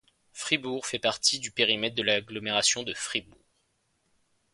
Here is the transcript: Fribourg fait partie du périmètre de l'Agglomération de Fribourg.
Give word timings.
Fribourg 0.33 0.87
fait 0.87 0.97
partie 0.97 1.37
du 1.37 1.51
périmètre 1.51 1.95
de 1.95 2.01
l'Agglomération 2.01 2.81
de 2.81 2.91
Fribourg. 2.91 3.37